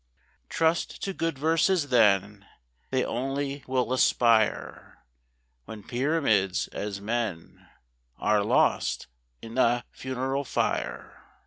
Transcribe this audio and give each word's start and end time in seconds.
Trust 0.49 1.03
to 1.03 1.13
good 1.13 1.37
verses 1.37 1.89
then; 1.89 2.47
They 2.89 3.05
only 3.05 3.63
will 3.67 3.93
aspire, 3.93 5.03
When 5.65 5.83
pyramids, 5.83 6.67
as 6.69 6.99
men, 6.99 7.69
Are 8.17 8.43
lost 8.43 9.05
i' 9.43 9.47
th' 9.47 9.83
funeral 9.91 10.43
fire. 10.43 11.23